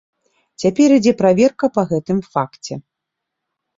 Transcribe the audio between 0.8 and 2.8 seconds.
ідзе праверка па гэтым факце.